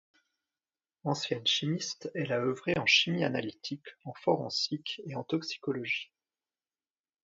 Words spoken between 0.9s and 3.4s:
Ancienne chimiste, elle a œuvré en chimie